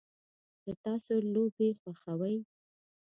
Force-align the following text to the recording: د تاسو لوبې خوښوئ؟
د 0.65 0.65
تاسو 0.83 1.13
لوبې 1.33 1.67
خوښوئ؟ 1.79 2.37